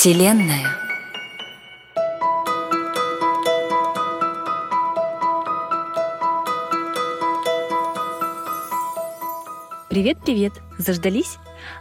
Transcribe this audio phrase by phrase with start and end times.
[0.00, 0.66] Вселенная.
[9.90, 10.54] Привет-привет!
[10.78, 11.36] Заждались?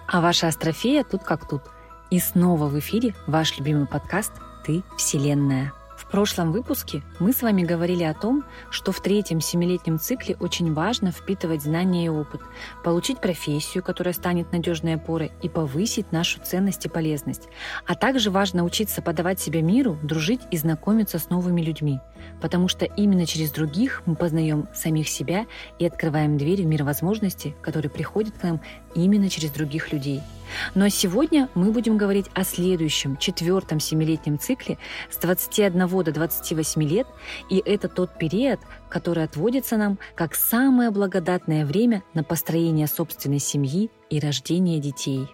[0.05, 1.61] А ваша астрофея тут как тут.
[2.09, 4.33] И снова в эфире ваш любимый подкаст
[4.65, 5.71] «Ты Вселенная».
[6.09, 10.73] В прошлом выпуске мы с вами говорили о том, что в третьем семилетнем цикле очень
[10.73, 12.41] важно впитывать знания и опыт,
[12.83, 17.47] получить профессию, которая станет надежной опорой и повысить нашу ценность и полезность.
[17.85, 21.99] А также важно учиться подавать себя миру, дружить и знакомиться с новыми людьми,
[22.41, 25.45] потому что именно через других мы познаем самих себя
[25.77, 28.61] и открываем двери в мир возможностей, которые приходят к нам
[28.95, 30.23] именно через других людей–
[30.75, 34.77] но сегодня мы будем говорить о следующем, четвертом семилетнем цикле
[35.09, 37.07] с 21 до 28 лет,
[37.49, 43.89] и это тот период, который отводится нам как самое благодатное время на построение собственной семьи
[44.09, 45.27] и рождение детей.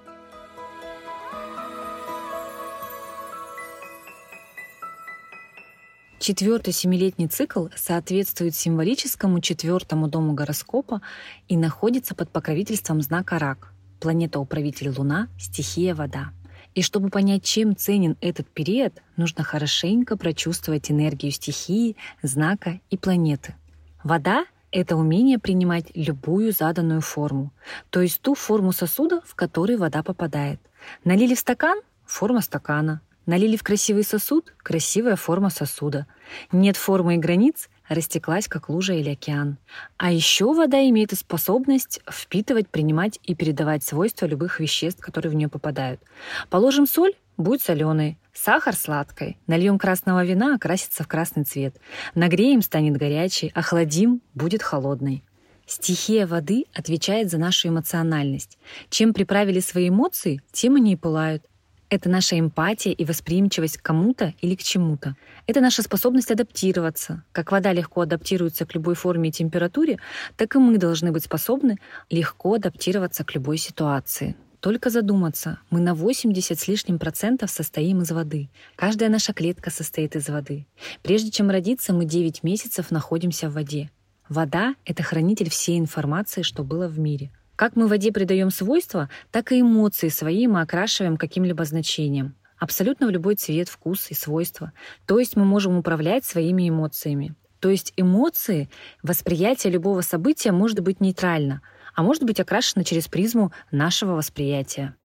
[6.25, 11.01] Четвертый семилетний цикл соответствует символическому четвертому дому гороскопа
[11.47, 13.71] и находится под покровительством знака Рак–
[14.05, 16.29] планета-управитель Луна, стихия вода.
[16.75, 23.55] И чтобы понять, чем ценен этот период, нужно хорошенько прочувствовать энергию стихии, знака и планеты.
[24.03, 27.51] Вода— это умение принимать любую заданную форму,
[27.89, 30.59] то есть ту форму сосуда, в который вода попадает.
[31.03, 33.01] Налили в стакан— форма стакана.
[33.25, 36.05] Налили в красивый сосуд— красивая форма сосуда.
[36.51, 39.57] Нет формы и границ растеклась, как лужа или океан.
[39.97, 45.49] А еще вода имеет способность впитывать, принимать и передавать свойства любых веществ, которые в нее
[45.49, 46.01] попадают.
[46.49, 51.75] Положим соль, будет соленой, сахар сладкой, нальем красного вина, окрасится в красный цвет,
[52.13, 55.23] нагреем, станет горячей, охладим, будет холодной.
[55.65, 58.59] Стихия воды отвечает за нашу эмоциональность.
[58.89, 61.43] Чем приправили свои эмоции, тем они и пылают.
[61.89, 65.15] Это наша эмпатия и восприимчивость к кому-то или к чему-то.
[65.45, 67.23] Это наша способность адаптироваться.
[67.31, 69.99] Как вода легко адаптируется к любой форме и температуре,
[70.35, 71.77] так и мы должны быть способны
[72.09, 74.35] легко адаптироваться к любой ситуации.
[74.61, 78.49] Только задуматься, мы на 80 с лишним процентов состоим из воды.
[78.75, 80.65] Каждая наша клетка состоит из воды.
[81.03, 83.91] Прежде чем родиться, мы 9 месяцев находимся в воде.
[84.27, 89.51] Вода— это хранитель всей информации, что было в мире— как мы воде придаем свойства, так
[89.51, 92.35] и эмоции свои мы окрашиваем каким-либо значением.
[92.57, 94.71] Абсолютно в любой цвет, вкус и свойства.
[95.05, 97.35] То есть мы можем управлять своими эмоциями.
[97.59, 98.69] То есть эмоции,
[99.03, 101.61] восприятие любого события может быть нейтрально,
[101.93, 104.95] а может быть окрашено через призму нашего восприятия.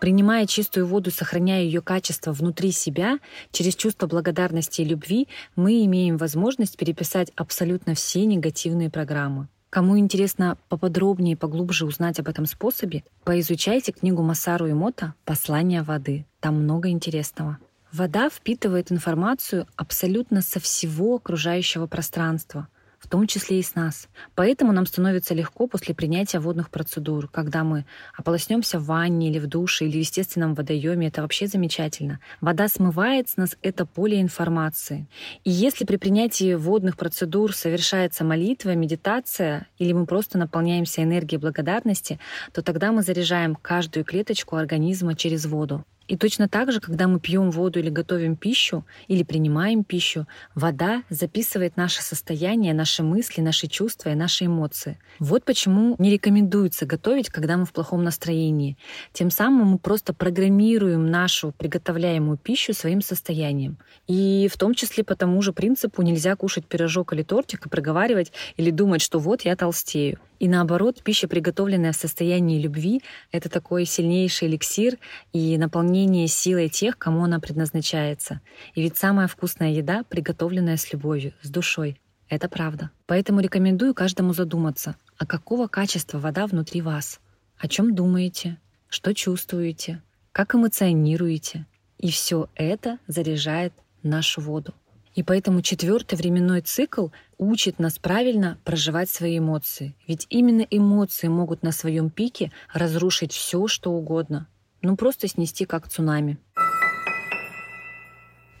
[0.00, 3.18] Принимая чистую воду, сохраняя ее качество внутри себя,
[3.52, 9.48] через чувство благодарности и любви, мы имеем возможность переписать абсолютно все негативные программы.
[9.68, 16.24] Кому интересно поподробнее и поглубже узнать об этом способе, поизучайте книгу Масару Имота «Послание воды».
[16.40, 17.58] Там много интересного.
[17.92, 22.68] Вода впитывает информацию абсолютно со всего окружающего пространства—
[23.00, 24.08] в том числе и с нас.
[24.34, 29.46] Поэтому нам становится легко после принятия водных процедур, когда мы ополоснемся в ванне или в
[29.46, 31.08] душе или в естественном водоеме.
[31.08, 32.20] Это вообще замечательно.
[32.42, 35.08] Вода смывает с нас это поле информации.
[35.44, 42.20] И если при принятии водных процедур совершается молитва, медитация, или мы просто наполняемся энергией благодарности,
[42.52, 45.84] то тогда мы заряжаем каждую клеточку организма через воду.
[46.10, 50.26] И точно так же, когда мы пьем воду или готовим пищу, или принимаем пищу,
[50.56, 54.98] вода записывает наше состояние, наши мысли, наши чувства и наши эмоции.
[55.20, 58.76] Вот почему не рекомендуется готовить, когда мы в плохом настроении.
[59.12, 63.78] Тем самым мы просто программируем нашу приготовляемую пищу своим состоянием.
[64.08, 68.32] И в том числе по тому же принципу нельзя кушать пирожок или тортик и проговаривать
[68.56, 70.18] или думать, что вот я толстею.
[70.40, 74.96] И наоборот, пища, приготовленная в состоянии любви, это такой сильнейший эликсир
[75.34, 78.40] и наполнение силой тех, кому она предназначается.
[78.74, 82.00] И ведь самая вкусная еда, приготовленная с любовью, с душой.
[82.30, 82.90] Это правда.
[83.06, 87.20] Поэтому рекомендую каждому задуматься, а какого качества вода внутри вас?
[87.58, 88.56] О чем думаете?
[88.88, 90.00] Что чувствуете?
[90.32, 91.66] Как эмоционируете?
[91.98, 94.72] И все это заряжает нашу воду.
[95.14, 99.94] И поэтому четвертый временной цикл учит нас правильно проживать свои эмоции.
[100.06, 104.46] Ведь именно эмоции могут на своем пике разрушить все, что угодно.
[104.82, 106.38] Ну просто снести как цунами.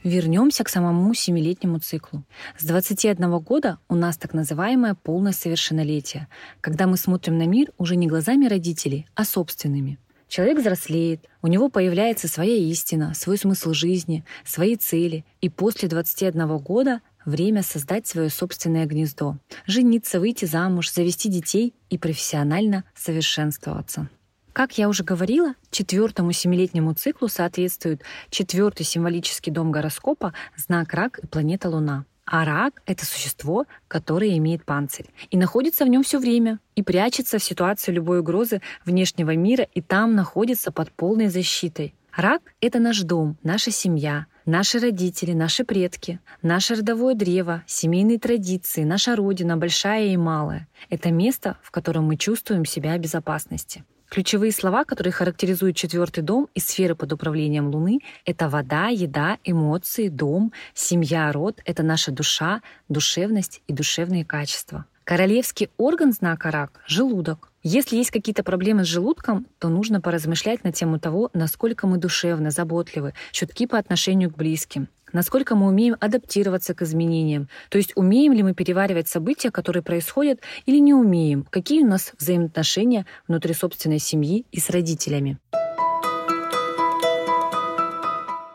[0.02, 2.24] Вернемся к самому семилетнему циклу.
[2.58, 6.26] С 21 года у нас так называемое полное совершеннолетие,
[6.62, 9.98] когда мы смотрим на мир уже не глазами родителей, а собственными.
[10.30, 15.24] Человек взрослеет, у него появляется своя истина, свой смысл жизни, свои цели.
[15.40, 21.98] И после 21 года время создать свое собственное гнездо, жениться, выйти замуж, завести детей и
[21.98, 24.08] профессионально совершенствоваться.
[24.52, 31.26] Как я уже говорила, четвертому семилетнему циклу соответствует четвертый символический дом гороскопа, знак рак и
[31.26, 32.04] планета Луна.
[32.30, 35.10] А рак— это существо, которое имеет панцирь.
[35.30, 36.60] И находится в нем все время.
[36.76, 41.92] И прячется в ситуации любой угрозы внешнего мира, и там находится под полной защитой.
[42.14, 48.84] Рак— это наш дом, наша семья, наши родители, наши предки, наше родовое древо, семейные традиции,
[48.84, 50.68] наша родина, большая и малая.
[50.88, 53.84] Это место, в котором мы чувствуем себя в безопасности.
[54.10, 60.08] Ключевые слова, которые характеризуют четвертый дом и сферы под управлением Луны, это вода, еда, эмоции,
[60.08, 64.84] дом, семья, род, это наша душа, душевность и душевные качества.
[65.04, 67.52] Королевский орган знака рак— желудок.
[67.62, 72.50] Если есть какие-то проблемы с желудком, то нужно поразмышлять на тему того, насколько мы душевно,
[72.50, 78.32] заботливы, чутки по отношению к близким, насколько мы умеем адаптироваться к изменениям, то есть умеем
[78.32, 83.98] ли мы переваривать события, которые происходят, или не умеем, какие у нас взаимоотношения внутри собственной
[83.98, 85.38] семьи и с родителями.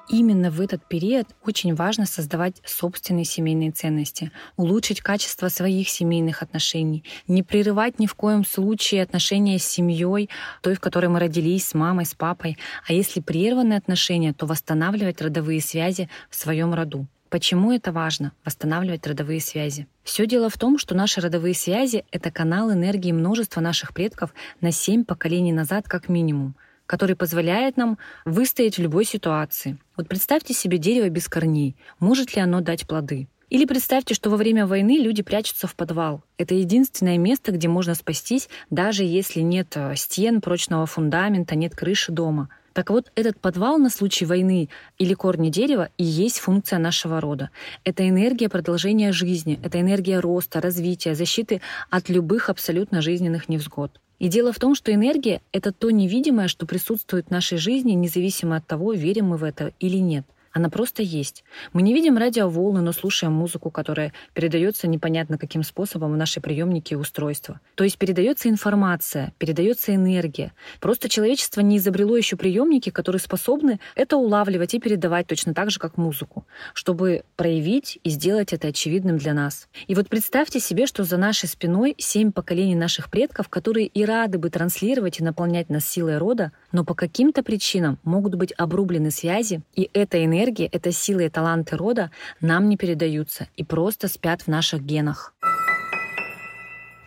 [0.07, 7.03] Именно в этот период очень важно создавать собственные семейные ценности, улучшить качество своих семейных отношений,
[7.27, 10.29] не прерывать ни в коем случае отношения с семьей,
[10.61, 12.57] той, в которой мы родились, с мамой, с папой,
[12.87, 17.07] а если прерваны отношения, то восстанавливать родовые связи в своем роду.
[17.29, 19.87] Почему это важно— восстанавливать родовые связи?
[20.03, 24.71] Все дело в том, что наши родовые связи— это канал энергии множества наших предков на
[24.71, 26.55] семь поколений назад как минимум
[26.85, 29.77] который позволяет нам выстоять в любой ситуации.
[29.97, 31.75] Вот представьте себе дерево без корней.
[31.99, 33.27] Может ли оно дать плоды?
[33.49, 36.23] Или представьте, что во время войны люди прячутся в подвал.
[36.37, 42.11] Это единственное место, где можно спастись, даже если нет э, стен, прочного фундамента, нет крыши
[42.11, 42.49] дома.
[42.73, 44.67] Так вот, этот подвал на случай войны
[44.97, 47.49] или корни дерева и есть функция нашего рода.
[47.85, 54.01] Это энергия продолжения жизни, это энергия роста, развития, защиты от любых абсолютно жизненных невзгод.
[54.19, 58.57] И дело в том, что энергия— это то невидимое, что присутствует в нашей жизни, независимо
[58.57, 60.25] от того, верим мы в это или нет.
[60.55, 61.43] Она просто есть.
[61.73, 66.93] Мы не видим радиоволны, но слушаем музыку, которая передается непонятно каким способом в наши приемники
[66.93, 67.59] и устройства.
[67.75, 70.53] То есть передается информация, передается энергия.
[70.79, 75.77] Просто человечество не изобрело еще приемники, которые способны это улавливать и передавать точно так же,
[75.77, 79.67] как музыку, чтобы проявить и сделать это очевидным для нас.
[79.87, 84.37] И вот представьте себе, что за нашей спиной семь поколений наших предков, которые и рады
[84.37, 89.61] бы транслировать и наполнять нас силой рода, но по каким-то причинам могут быть обрублены связи,
[89.75, 92.11] и эта энергия это силы и таланты рода
[92.41, 95.33] нам не передаются и просто спят в наших генах.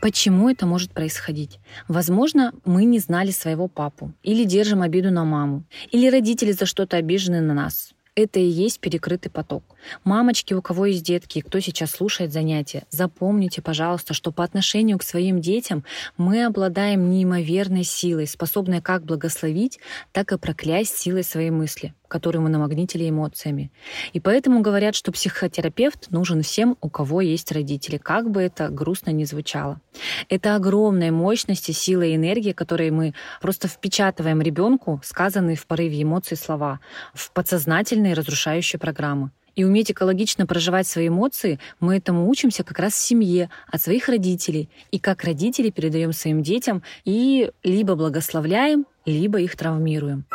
[0.00, 1.58] Почему это может происходить?
[1.86, 6.96] Возможно, мы не знали своего папу, или держим обиду на маму, или родители за что-то
[6.96, 7.92] обижены на нас.
[8.18, 9.62] Это и есть перекрытый поток.
[10.02, 15.04] Мамочки, у кого есть детки, кто сейчас слушает занятия, запомните, пожалуйста, что по отношению к
[15.04, 15.84] своим детям
[16.16, 19.78] мы обладаем неимоверной силой, способной как благословить,
[20.10, 23.70] так и проклясть силой своей мысли которую мы намагнитили эмоциями.
[24.12, 29.10] И поэтому говорят, что психотерапевт нужен всем, у кого есть родители, как бы это грустно
[29.10, 29.80] ни звучало.
[30.28, 36.02] Это огромная мощность и сила и энергия, которые мы просто впечатываем ребенку, сказанные в порыве
[36.02, 36.80] эмоций слова,
[37.14, 39.30] в подсознательные разрушающие программы.
[39.58, 44.08] И уметь экологично проживать свои эмоции, мы этому учимся как раз в семье, от своих
[44.08, 44.68] родителей.
[44.92, 50.26] И как родители передаем своим детям и либо благословляем, либо их травмируем.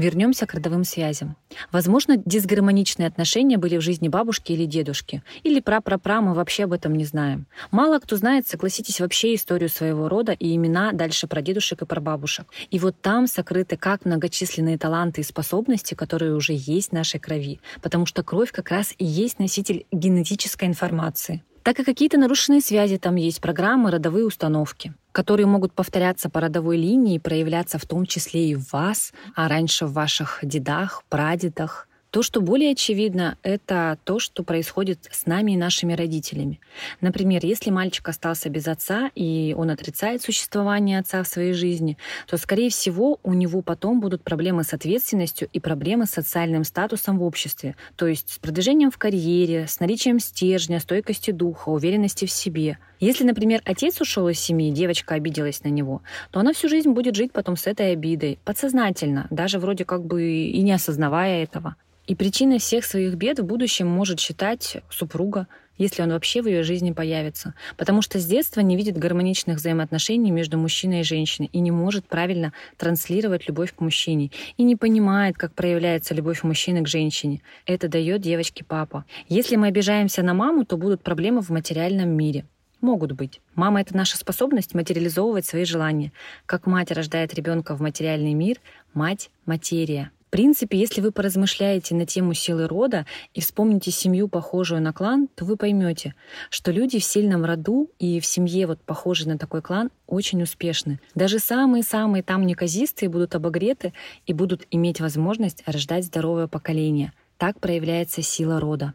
[0.00, 1.36] Вернемся к родовым связям.
[1.72, 5.22] Возможно, дисгармоничные отношения были в жизни бабушки или дедушки.
[5.42, 7.44] Или пра-пра-пра, мы вообще об этом не знаем.
[7.70, 12.00] Мало кто знает, согласитесь, вообще историю своего рода и имена дальше про дедушек и про
[12.00, 12.46] бабушек.
[12.70, 17.60] И вот там сокрыты как многочисленные таланты и способности, которые уже есть в нашей крови.
[17.82, 22.98] Потому что кровь как раз и есть носитель генетической информации так и какие-то нарушенные связи
[22.98, 28.06] там есть, программы, родовые установки которые могут повторяться по родовой линии и проявляться в том
[28.06, 33.98] числе и в вас, а раньше в ваших дедах, прадедах, то, что более очевидно, это
[34.04, 36.60] то, что происходит с нами и нашими родителями.
[37.00, 42.36] Например, если мальчик остался без отца, и он отрицает существование отца в своей жизни, то,
[42.36, 47.22] скорее всего, у него потом будут проблемы с ответственностью и проблемы с социальным статусом в
[47.22, 52.78] обществе, то есть с продвижением в карьере, с наличием стержня, стойкости духа, уверенности в себе.
[52.98, 57.14] Если, например, отец ушел из семьи, девочка обиделась на него, то она всю жизнь будет
[57.14, 61.76] жить потом с этой обидой, подсознательно, даже вроде как бы и не осознавая этого.
[62.10, 65.46] И причиной всех своих бед в будущем может считать супруга,
[65.78, 67.54] если он вообще в ее жизни появится.
[67.76, 72.04] Потому что с детства не видит гармоничных взаимоотношений между мужчиной и женщиной и не может
[72.06, 74.32] правильно транслировать любовь к мужчине.
[74.56, 77.42] И не понимает, как проявляется любовь мужчины к женщине.
[77.64, 79.04] Это дает девочке папа.
[79.28, 82.44] Если мы обижаемся на маму, то будут проблемы в материальном мире.
[82.80, 83.40] Могут быть.
[83.54, 86.10] Мама— это наша способность материализовывать свои желания.
[86.44, 88.56] Как мать рождает ребенка в материальный мир,
[88.94, 90.10] мать— материя.
[90.30, 95.26] В принципе, если вы поразмышляете на тему силы рода и вспомните семью, похожую на клан,
[95.34, 96.14] то вы поймете,
[96.50, 101.00] что люди в сильном роду и в семье, вот похожие на такой клан, очень успешны.
[101.16, 103.92] Даже самые-самые там неказистые будут обогреты
[104.24, 107.12] и будут иметь возможность рождать здоровое поколение.
[107.36, 108.94] Так проявляется сила рода.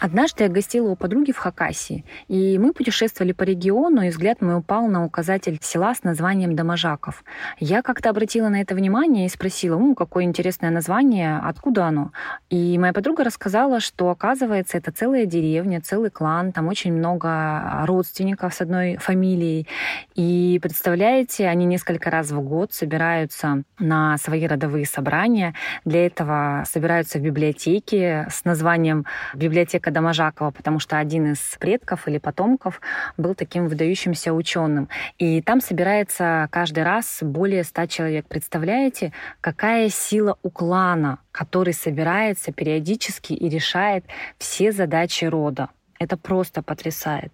[0.00, 4.56] Однажды я гостила у подруги в Хакасии, и мы путешествовали по региону, и взгляд мой
[4.56, 7.22] упал на указатель села с названием Доможаков.
[7.58, 12.12] Я как-то обратила на это внимание и спросила, ну, какое интересное название, откуда оно?
[12.48, 18.54] И моя подруга рассказала, что, оказывается, это целая деревня, целый клан, там очень много родственников
[18.54, 19.68] с одной фамилией.
[20.14, 25.54] И представляете, они несколько раз в год собираются на свои родовые собрания.
[25.84, 29.04] Для этого собираются в библиотеке с названием
[29.34, 32.80] «Библиотека Франциска Доможакова, потому что один из предков или потомков
[33.16, 34.88] был таким выдающимся ученым.
[35.18, 38.26] И там собирается каждый раз более ста человек.
[38.26, 44.04] Представляете, какая сила у клана, который собирается периодически и решает
[44.38, 45.68] все задачи рода.
[45.98, 47.32] Это просто потрясает.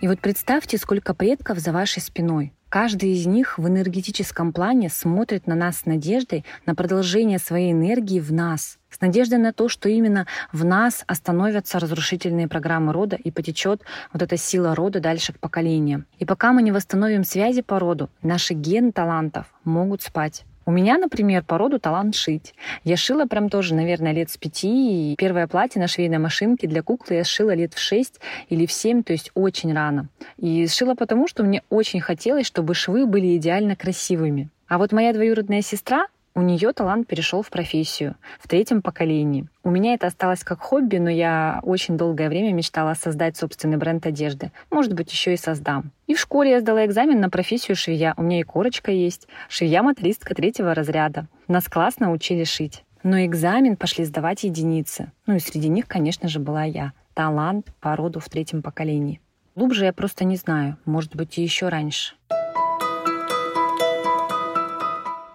[0.00, 2.52] И вот представьте, сколько предков за вашей спиной.
[2.70, 8.20] Каждый из них в энергетическом плане смотрит на нас с надеждой на продолжение своей энергии
[8.20, 13.32] в нас, с надеждой на то, что именно в нас остановятся разрушительные программы рода и
[13.32, 16.06] потечет вот эта сила рода дальше к поколениям.
[16.20, 20.44] И пока мы не восстановим связи по роду, наши гены талантов могут спать.
[20.70, 22.54] У меня, например, по роду талант шить.
[22.84, 25.10] Я шила прям тоже, наверное, лет с пяти.
[25.10, 28.72] И первое платье на швейной машинке для куклы я шила лет в шесть или в
[28.72, 30.06] семь, то есть очень рано.
[30.36, 34.48] И шила потому, что мне очень хотелось, чтобы швы были идеально красивыми.
[34.68, 39.46] А вот моя двоюродная сестра, у нее талант перешел в профессию в третьем поколении.
[39.64, 44.06] У меня это осталось как хобби, но я очень долгое время мечтала создать собственный бренд
[44.06, 44.52] одежды.
[44.70, 45.90] Может быть, еще и создам.
[46.06, 48.14] И в школе я сдала экзамен на профессию швея.
[48.16, 49.26] У меня и корочка есть.
[49.48, 51.26] Швея-мотористка третьего разряда.
[51.48, 52.84] Нас классно учили шить.
[53.02, 55.10] Но экзамен пошли сдавать единицы.
[55.26, 56.92] Ну и среди них, конечно же, была я.
[57.14, 59.20] Талант по роду в третьем поколении.
[59.56, 60.76] Глубже я просто не знаю.
[60.84, 62.14] Может быть, и еще раньше.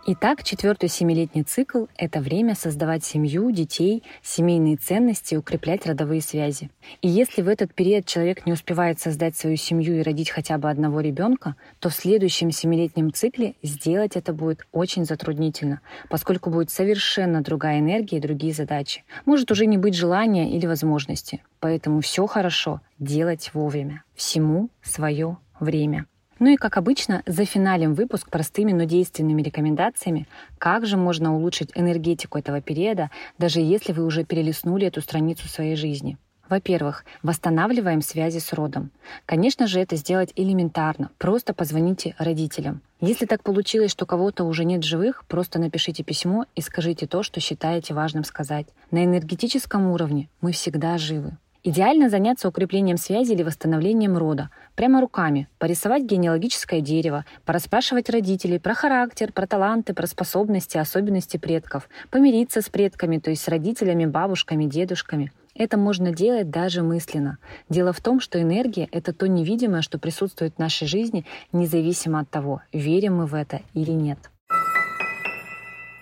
[0.07, 6.69] Итак, четвертый семилетний цикл– это время создавать семью, детей, семейные ценности, укреплять родовые связи.
[7.01, 10.69] И если в этот период человек не успевает создать свою семью и родить хотя бы
[10.69, 17.41] одного ребенка, то в следующем семилетнем цикле сделать это будет очень затруднительно, поскольку будет совершенно
[17.41, 19.03] другая энергия и другие задачи.
[19.25, 21.41] Может уже не быть желания или возможности.
[21.59, 24.03] Поэтому все хорошо делать вовремя.
[24.13, 26.05] Всему свое время.
[26.45, 30.27] Ну и, как обычно, зафиналим выпуск простыми, но действенными рекомендациями,
[30.59, 33.09] как же можно улучшить энергетику этого периода,
[33.39, 36.19] даже если вы уже перелистнули эту страницу своей жизни.
[36.47, 38.91] Во-первых, восстанавливаем связи с родом.
[39.25, 41.09] Конечно же, это сделать элементарно.
[41.17, 42.83] Просто позвоните родителям.
[43.01, 47.39] Если так получилось, что кого-то уже нет живых, просто напишите письмо и скажите то, что
[47.39, 48.67] считаете важным сказать.
[48.91, 51.37] На энергетическом уровне мы всегда живы.
[51.67, 54.51] Идеально заняться укреплением связи или восстановлением рода.
[54.75, 55.47] Прямо руками.
[55.57, 61.89] Порисовать генеалогическое дерево, пораспрашивать родителей про характер, про таланты, про способности, особенности предков.
[62.11, 65.31] Помириться с предками, то есть с родителями, бабушками, дедушками.
[65.55, 67.39] Это можно делать даже мысленно.
[67.67, 72.29] Дело в том, что энергия— это то невидимое, что присутствует в нашей жизни, независимо от
[72.29, 74.19] того, верим мы в это или нет.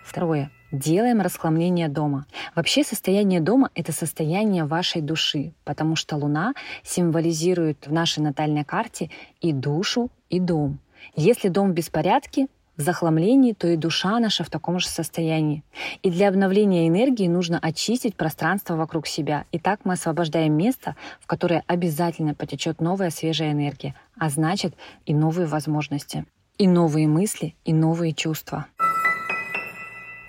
[0.04, 0.52] Второе.
[0.74, 2.26] Делаем расхламление дома.
[2.56, 9.12] Вообще состояние дома— это состояние вашей души, потому что Луна символизирует в нашей натальной карте
[9.40, 10.80] и душу, и дом.
[11.16, 15.64] Если дом в беспорядке, в захламлении, то и душа наша в таком же состоянии.
[16.02, 19.46] И для обновления энергии нужно очистить пространство вокруг себя.
[19.52, 24.74] И так мы освобождаем место, в которое обязательно потечет новая свежая энергия, а значит
[25.06, 26.26] и новые возможности,
[26.58, 28.66] и новые мысли, и новые чувства.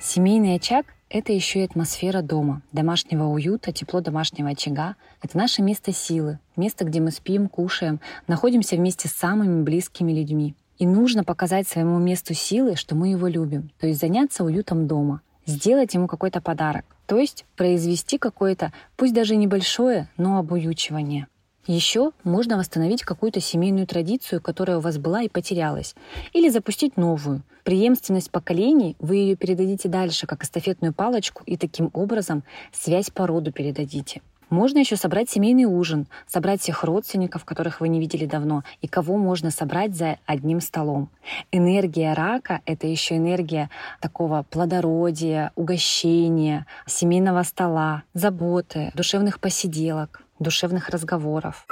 [0.06, 4.96] Семейный очаг— это еще и атмосфера дома, домашнего уюта, тепло домашнего очага.
[5.22, 10.54] Это наше место силы, место, где мы спим, кушаем, находимся вместе с самыми близкими людьми.
[10.76, 15.22] И нужно показать своему месту силы, что мы его любим, то есть заняться уютом дома,
[15.46, 21.28] сделать ему какой-то подарок, то есть произвести какое-то, пусть даже небольшое, но обуючивание.
[21.66, 25.94] Еще можно восстановить какую-то семейную традицию, которая у вас была и потерялась,
[26.34, 27.42] или запустить новую.
[27.62, 33.50] Преемственность поколений вы ее передадите дальше, как эстафетную палочку, и таким образом связь по роду
[33.50, 34.20] передадите.
[34.50, 39.16] Можно еще собрать семейный ужин, собрать всех родственников, которых вы не видели давно, и кого
[39.16, 41.08] можно собрать за одним столом.
[41.50, 43.70] Энергия рака— это еще энергия
[44.02, 51.66] такого плодородия, угощения, семейного стола, заботы, душевных посиделок, душевных разговоров.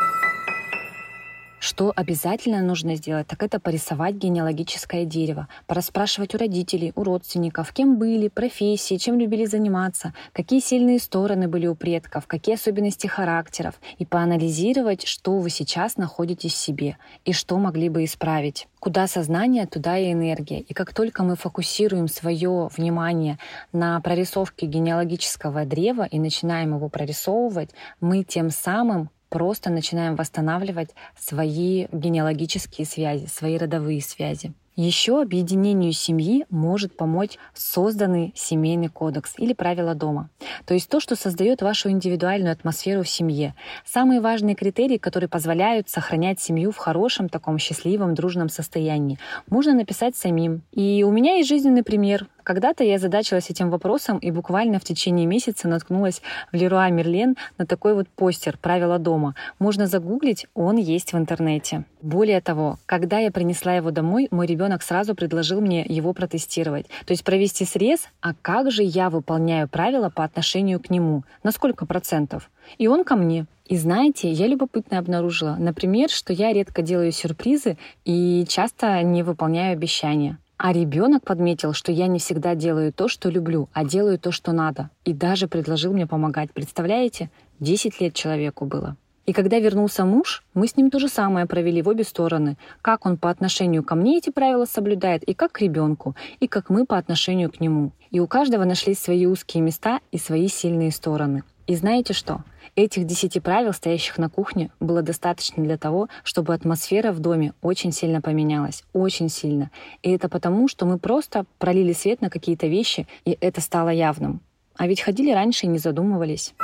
[1.63, 7.99] Что обязательно нужно сделать, так это порисовать генеалогическое дерево, пораспрашивать у родителей, у родственников, кем
[7.99, 14.05] были, профессии, чем любили заниматься, какие сильные стороны были у предков, какие особенности характеров, и
[14.05, 18.67] поанализировать, что вы сейчас находитесь в себе и что могли бы исправить.
[18.81, 20.59] Куда сознание, туда и энергия.
[20.63, 23.39] И как только мы фокусируем свое внимание
[23.73, 31.87] на прорисовке генеалогического древа и начинаем его прорисовывать, мы тем самым просто начинаем восстанавливать свои
[31.91, 34.53] генеалогические связи, свои родовые связи.
[34.77, 40.31] Еще объединению семьи может помочь созданный семейный кодекс или правила дома.
[40.65, 43.55] То есть то, что создает вашу индивидуальную атмосферу в семье.
[43.85, 50.17] Самые важные критерии, которые позволяют сохранять семью в хорошем, таком счастливом, дружном состоянии, можно написать
[50.17, 50.63] самим.
[50.73, 52.27] И у меня есть жизненный пример.
[52.45, 56.23] Когда-то я задачилась этим вопросом и буквально в течение месяца наткнулась
[56.53, 59.35] в Леруа Мерлен на такой вот постер «Правила дома».
[59.59, 61.85] Можно загуглить, он есть в интернете.
[62.01, 66.87] Более того, когда я принесла его домой, мой ребенок сразу предложил мне его протестировать.
[67.07, 71.53] То есть провести срез, а как же я выполняю правила по отношению к нему, на
[71.53, 72.51] сколько процентов.
[72.79, 73.47] И он ко мне.
[73.67, 79.73] И знаете, я любопытно обнаружила, например, что я редко делаю сюрпризы и часто не выполняю
[79.73, 80.39] обещания.
[80.65, 84.53] А ребенок подметил, что я не всегда делаю то, что люблю, а делаю то, что
[84.53, 84.91] надо.
[85.05, 86.53] И даже предложил мне помогать.
[86.53, 87.31] Представляете?
[87.59, 88.97] 10 лет человеку было.
[89.27, 92.57] И когда вернулся муж, мы с ним то же самое провели в обе стороны.
[92.81, 96.71] Как он по отношению ко мне эти правила соблюдает, и как к ребенку, и как
[96.71, 97.91] мы по отношению к нему.
[98.13, 101.43] И у каждого нашлись свои узкие места и свои сильные стороны.
[101.67, 102.43] И знаете что?
[102.75, 107.93] Этих десяти правил, стоящих на кухне, было достаточно для того, чтобы атмосфера в доме очень
[107.93, 108.83] сильно поменялась.
[108.93, 109.71] Очень сильно.
[110.03, 114.41] И это потому, что мы просто пролили свет на какие-то вещи, и это стало явным.
[114.77, 116.55] А ведь ходили раньше и не задумывались.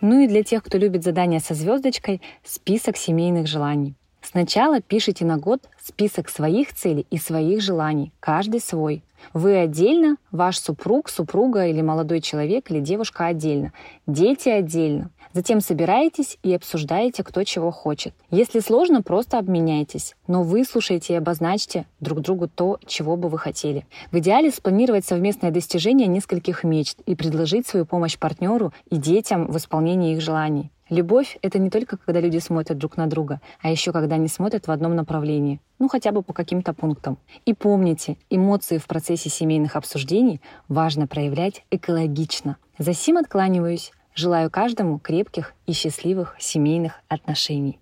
[0.00, 3.94] Ну и для тех, кто любит задания со звездочкой, список семейных желаний.
[4.30, 9.02] Сначала пишите на год список своих целей и своих желаний, каждый свой.
[9.32, 13.72] Вы отдельно, ваш супруг, супруга или молодой человек или девушка отдельно,
[14.06, 15.10] дети отдельно.
[15.32, 18.12] Затем собираетесь и обсуждаете, кто чего хочет.
[18.30, 23.86] Если сложно, просто обменяйтесь, но выслушайте и обозначьте друг другу то, чего бы вы хотели.
[24.12, 29.56] В идеале спланировать совместное достижение нескольких мечт и предложить свою помощь партнеру и детям в
[29.56, 30.70] исполнении их желаний.
[30.90, 34.66] Любовь— это не только когда люди смотрят друг на друга, а еще когда они смотрят
[34.66, 37.18] в одном направлении, ну хотя бы по каким-то пунктам.
[37.44, 42.56] И помните, эмоции в процессе семейных обсуждений важно проявлять экологично.
[42.78, 43.92] За сим откланиваюсь.
[44.14, 47.78] Желаю каждому крепких и счастливых семейных отношений.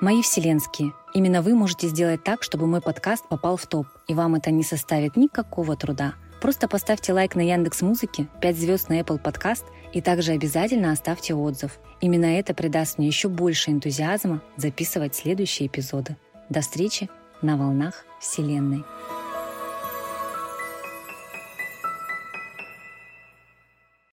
[0.00, 4.36] Мои вселенские, именно вы можете сделать так, чтобы мой подкаст попал в топ, и вам
[4.36, 6.14] это не составит никакого труда.
[6.42, 11.34] Просто поставьте лайк на Яндекс Музыке, 5 звезд на Apple Podcast и также обязательно оставьте
[11.34, 11.78] отзыв.
[12.00, 16.16] Именно это придаст мне еще больше энтузиазма записывать следующие эпизоды.
[16.48, 17.08] До встречи
[17.42, 18.82] на волнах Вселенной.